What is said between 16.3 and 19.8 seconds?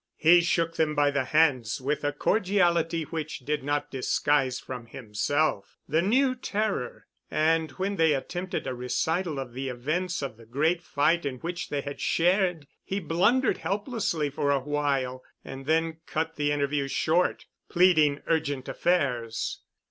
the interview short, pleading urgent affairs.